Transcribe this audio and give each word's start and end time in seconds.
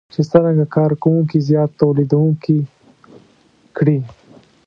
چې 0.13 0.21
څرنګه 0.31 0.65
کار 0.75 0.91
کوونکي 1.03 1.37
زیات 1.47 1.71
توليدونکي 1.79 2.59
کړي. 3.77 3.99